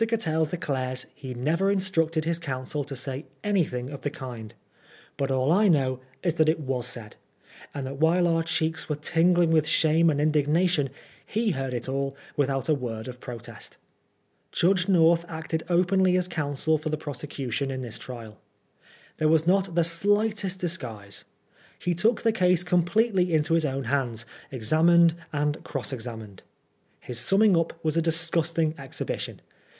[0.07, 4.51] Cattell declares that he never instructed his counsel to say any thing of the kind;
[5.15, 7.17] but all I know is that it was said,
[7.71, 10.89] and that while our cheeks were tingling with shame and indignation,
[11.23, 13.77] he heard it all without a word of protest.
[14.51, 18.39] Judge North acted openly as counsel for the prose cution in this trial.
[19.17, 21.25] There was not the slightest dis guise.
[21.77, 26.41] He took the case completely into his own hands, examined and cross examined.
[27.01, 29.41] His summing up was a disgusting exhibition.